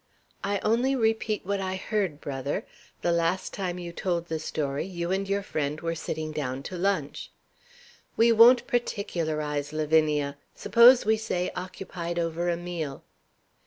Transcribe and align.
"I 0.43 0.57
only 0.63 0.95
repeat 0.95 1.45
what 1.45 1.59
I 1.61 1.75
heard, 1.75 2.19
brother. 2.19 2.65
The 3.03 3.11
last 3.11 3.53
time 3.53 3.77
you 3.77 3.91
told 3.91 4.25
the 4.29 4.39
story, 4.39 4.83
you 4.83 5.11
and 5.11 5.29
your 5.29 5.43
friend 5.43 5.79
were 5.79 5.93
sitting 5.93 6.31
down 6.31 6.63
to 6.63 6.75
lunch." 6.75 7.29
"We 8.17 8.31
won't 8.31 8.65
particularize, 8.65 9.71
Lavinia. 9.71 10.37
Suppose 10.55 11.05
we 11.05 11.17
say 11.17 11.51
occupied 11.55 12.17
over 12.17 12.49
a 12.49 12.57
meal?" 12.57 13.03